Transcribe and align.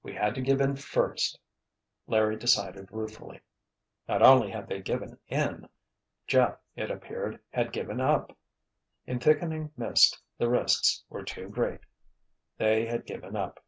"We 0.00 0.14
had 0.14 0.36
to 0.36 0.40
give 0.40 0.60
in 0.60 0.76
first," 0.76 1.40
Larry 2.06 2.36
decided 2.36 2.92
ruefully. 2.92 3.40
Not 4.06 4.22
only 4.22 4.48
had 4.52 4.68
they 4.68 4.80
given 4.80 5.18
in. 5.26 5.68
Jeff, 6.28 6.60
it 6.76 6.88
appeared, 6.88 7.40
had 7.50 7.72
given 7.72 8.00
up. 8.00 8.30
In 9.08 9.18
thickening 9.18 9.72
mist 9.76 10.22
the 10.38 10.48
risks 10.48 11.02
were 11.08 11.24
too 11.24 11.48
great. 11.48 11.80
They 12.58 12.86
had 12.86 13.06
given 13.06 13.34
up. 13.34 13.58